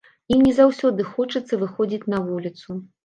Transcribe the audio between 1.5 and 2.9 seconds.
выходзіць на вуліцу.